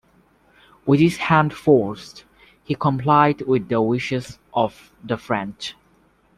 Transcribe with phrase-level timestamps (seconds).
[0.83, 2.23] With his hand forced,
[2.63, 5.75] he complied with the wishes of the French.